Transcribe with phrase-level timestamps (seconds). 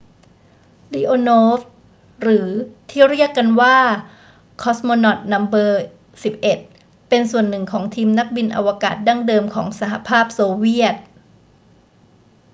[0.93, 1.59] leonov
[2.21, 2.47] หรือ
[2.89, 3.77] ที่เรียกกันว่า
[4.63, 5.39] cosmonaut no
[6.25, 10.95] 11 เป็นส่วนหนึ่งของทีมนักบินอวกาศดั้งเดิมของสหภาพโซเวียต